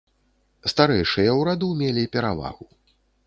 Старэйшыя 0.71 1.29
ў 1.33 1.41
раду 1.49 1.69
мелі 1.81 2.09
перавагу. 2.15 2.65